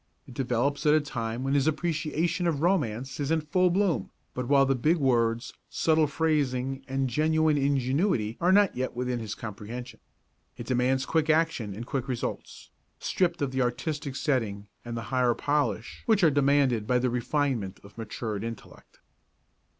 [0.25, 4.47] It develops at a time when his appreciation of romance is in full bloom but
[4.47, 9.99] while big words, subtle phrasing and genuine ingenuity are not yet within his comprehension.
[10.57, 16.01] It demands quick action and quick results, stripped of the artistic setting and higher polish
[16.07, 19.01] which are demanded by the refinement of matured intellect.